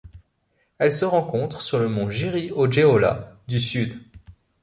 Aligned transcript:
Elle 0.79 0.91
se 0.91 1.05
rencontre 1.05 1.61
sur 1.61 1.77
le 1.77 1.87
mont 1.87 2.09
Jiri 2.09 2.49
au 2.53 2.65
Jeolla 2.65 3.37
du 3.47 3.59
Sud. 3.59 4.01